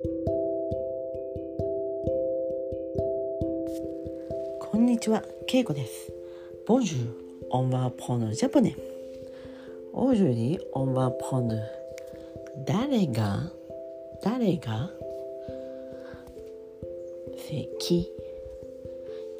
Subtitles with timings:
[0.00, 0.10] こ
[4.74, 6.12] んにちは、けいこです。
[6.68, 8.76] Bonjour, on va apprendre japonais.
[9.92, 11.56] Aujourd'hui, on va apprendre.
[12.64, 13.50] 誰が、
[14.22, 14.88] 誰が、
[17.36, 18.08] せき、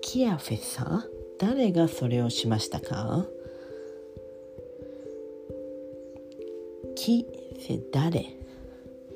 [0.01, 1.07] キアフェサ、
[1.39, 3.27] 誰がそれをしましたか?
[6.97, 7.25] き、
[7.61, 8.27] せ、誰、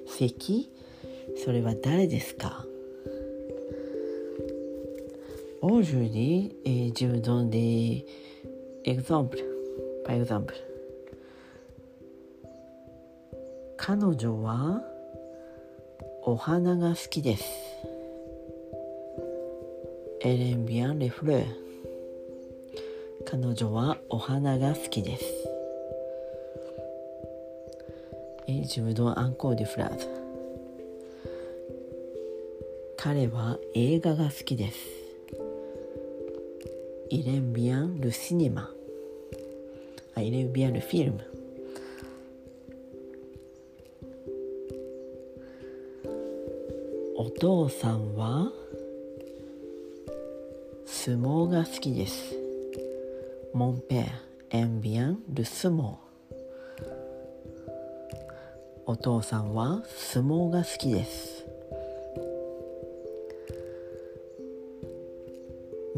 [0.07, 0.72] せき、
[1.37, 2.65] それは誰ですか
[5.63, 8.05] Aujourd'hui, je vous donne des
[8.85, 9.39] exemples.
[10.05, 10.55] Par exemple,
[13.77, 14.83] 彼女は
[16.25, 17.45] お花が好きです。
[20.21, 21.45] Elle aime bien les fleurs.
[23.25, 25.25] 彼女はお花が好きです。
[28.47, 30.22] Et je vous donne encore des phrases.
[33.05, 34.79] 彼は映画が好きです。
[37.11, 38.71] イレン・ビアン・ル・シネマ。
[40.17, 41.27] イレン・ビアン・ル・フィルム。
[47.17, 48.53] お父さんは
[50.87, 52.37] 相撲が好きです。
[53.53, 56.87] モンペア・エンビアン・ル・スモー。
[58.87, 61.42] お父さんは相撲が好きです。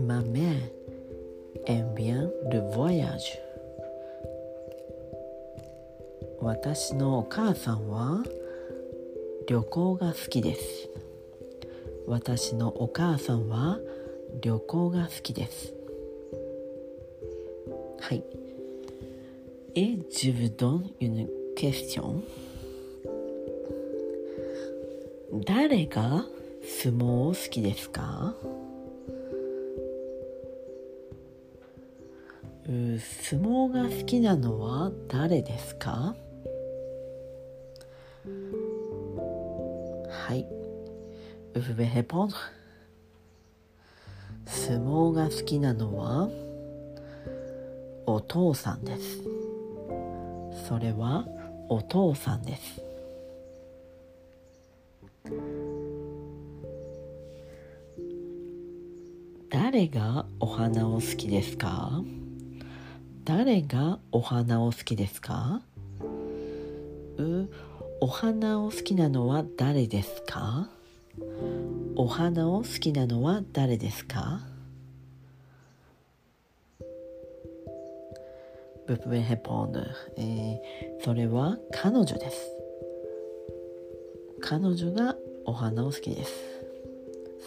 [0.04, 0.52] Ma mère
[1.66, 3.38] aime bien le voyage
[6.42, 8.22] 私のお母さんは
[9.48, 10.90] 旅行が好きです
[12.06, 13.78] 私のお母さんは
[14.42, 15.72] 旅行が好きです
[18.00, 18.22] はい
[19.74, 22.20] Et je vous donne une question
[25.46, 26.26] 誰が
[26.62, 28.34] 相撲を好きですか
[32.98, 36.14] 相撲が好きなのは誰ですか？
[40.10, 40.46] はい。
[41.54, 42.34] Vous pouvez répondre
[44.46, 46.28] 相撲が好きなのは
[48.06, 49.22] お父さんです。
[50.68, 51.26] それは
[51.68, 52.82] お父さんです。
[59.48, 62.02] 誰がお花を好きですか？
[63.24, 65.62] 誰がお花を好きですか？
[67.16, 67.48] う
[68.02, 70.68] お花を好きなのは誰ですか？
[71.96, 74.40] お花を好きなのは誰ですか？
[78.86, 79.86] ブプベヘポンヌ、
[80.18, 82.46] えー、それは彼女です。
[84.42, 86.32] 彼女がお花を好きです。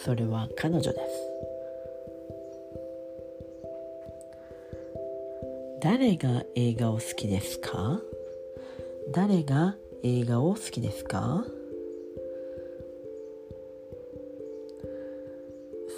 [0.02, 1.47] それは彼女です。
[5.80, 8.00] 誰が映画を好きですか？
[9.12, 11.44] 誰が映画を好きですか？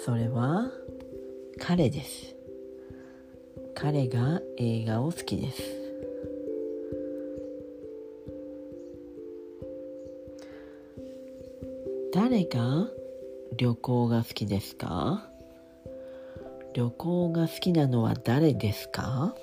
[0.05, 0.71] それは
[1.59, 2.35] 彼です。
[3.73, 5.61] 彼が映画を好きです。
[12.13, 12.87] 誰が
[13.57, 15.27] 旅行が好きですか？
[16.73, 19.35] 旅行が好きなのは誰ですか？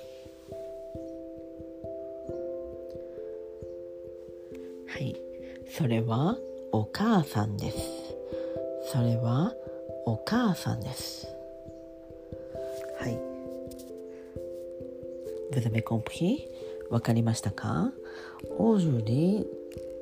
[4.89, 5.15] はい
[5.77, 6.35] それは
[6.71, 7.77] お母さんです
[8.91, 9.53] それは
[10.05, 11.27] お母さんです
[12.99, 13.19] はい
[15.51, 16.47] Vous avez compris?
[16.89, 17.91] わかりましたか
[18.57, 19.45] Aujourd'hui,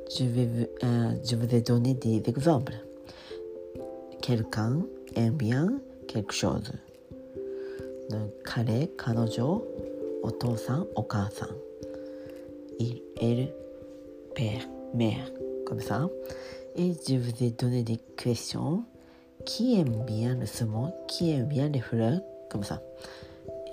[0.09, 2.73] je, vais, euh, je vous ai donné des exemples.
[4.21, 6.73] Quelqu'un aime bien quelque chose.
[8.43, 9.61] 彼、彼女、
[10.21, 11.49] お父さん、お母さん。
[12.79, 13.53] Il, elle,
[14.35, 14.76] père.
[14.97, 15.31] Mère,
[15.65, 16.09] comme ça.
[16.75, 18.83] Et je vous ai donné des questions.
[19.45, 22.81] Qui aime bien le saumon Qui aime bien les fleurs Comme ça.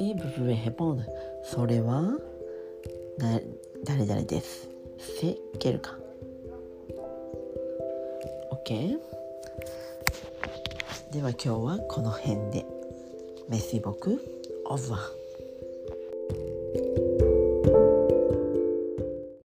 [0.00, 1.02] Et vous pouvez répondre.
[1.44, 2.18] それは
[3.84, 4.68] 誰々です。
[4.98, 5.98] C'est quelqu'un.
[8.50, 8.98] OK?
[11.12, 12.64] では今日はこの辺で。
[13.50, 14.18] Merci beaucoup.
[14.64, 15.23] Au revoir.